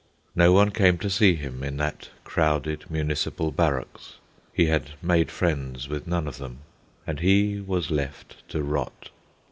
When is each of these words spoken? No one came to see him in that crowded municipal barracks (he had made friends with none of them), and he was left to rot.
No 0.35 0.51
one 0.51 0.71
came 0.71 0.97
to 0.97 1.11
see 1.11 1.35
him 1.35 1.61
in 1.63 1.77
that 1.77 2.09
crowded 2.23 2.85
municipal 2.89 3.51
barracks 3.51 4.15
(he 4.51 4.65
had 4.65 4.93
made 4.99 5.29
friends 5.29 5.87
with 5.87 6.07
none 6.07 6.27
of 6.27 6.39
them), 6.39 6.61
and 7.05 7.19
he 7.19 7.59
was 7.61 7.91
left 7.91 8.37
to 8.49 8.63
rot. 8.63 9.11